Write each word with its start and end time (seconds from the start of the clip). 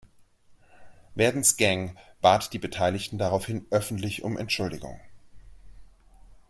Verdens 1.15 1.57
Gang 1.57 1.95
bat 2.21 2.51
die 2.53 2.57
Beteiligten 2.57 3.19
daraufhin 3.19 3.67
öffentlich 3.69 4.23
um 4.23 4.35
Entschuldigung. 4.35 4.99